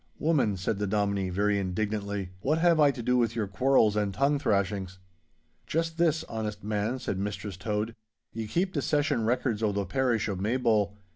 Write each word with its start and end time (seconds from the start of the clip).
'Woman,' 0.17 0.57
said 0.57 0.79
the 0.79 0.87
Dominie, 0.87 1.29
very 1.29 1.59
indignantly, 1.59 2.31
'what 2.39 2.57
have 2.57 2.79
I 2.79 2.89
to 2.89 3.03
do 3.03 3.17
with 3.19 3.35
your 3.35 3.45
quarrels 3.45 3.95
and 3.95 4.11
tongue 4.11 4.39
thrashings?' 4.39 4.97
'Just 5.67 5.99
this, 5.99 6.23
honest 6.23 6.63
man,' 6.63 6.97
said 6.97 7.19
Mistress 7.19 7.55
Tode; 7.55 7.93
'ye 8.33 8.47
keep 8.47 8.73
the 8.73 8.81
Session 8.81 9.25
records 9.25 9.61
o' 9.61 9.71
the 9.71 9.85
parish 9.85 10.27
o' 10.27 10.35
Maybole. 10.35 10.97